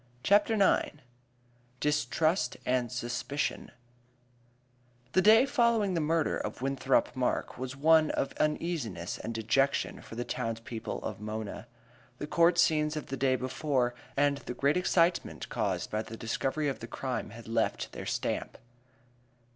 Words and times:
CHAPTER 0.23 0.55
IX 0.55 0.97
Distrust 1.79 2.57
and 2.65 2.91
Suspicion 2.91 3.69
The 5.11 5.21
day 5.21 5.45
following 5.45 5.93
the 5.93 6.01
murder 6.01 6.39
of 6.39 6.59
Winthrop 6.59 7.15
Mark 7.15 7.59
was 7.59 7.75
one 7.75 8.09
of 8.09 8.33
uneasiness 8.39 9.19
and 9.19 9.31
dejection 9.31 10.01
for 10.01 10.15
the 10.15 10.25
towns 10.25 10.59
people 10.61 11.03
of 11.03 11.19
Mona. 11.21 11.67
The 12.17 12.25
court 12.25 12.57
scenes 12.57 12.97
of 12.97 13.09
the 13.09 13.15
day 13.17 13.35
before 13.35 13.93
and 14.17 14.37
the 14.39 14.55
great 14.55 14.75
excitement 14.75 15.49
caused 15.49 15.91
by 15.91 16.01
the 16.01 16.17
discovery 16.17 16.67
of 16.67 16.79
the 16.79 16.87
crime 16.87 17.29
had 17.29 17.47
left 17.47 17.91
their 17.91 18.07
stamp. 18.07 18.57